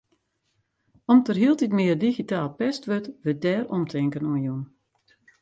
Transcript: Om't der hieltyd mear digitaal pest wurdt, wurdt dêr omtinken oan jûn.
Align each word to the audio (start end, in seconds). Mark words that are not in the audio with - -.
Om't 1.11 1.27
der 1.27 1.37
hieltyd 1.43 1.73
mear 1.77 1.97
digitaal 2.05 2.49
pest 2.59 2.83
wurdt, 2.89 3.09
wurdt 3.23 3.43
dêr 3.45 3.61
omtinken 3.75 4.27
oan 4.29 4.43
jûn. 4.47 4.63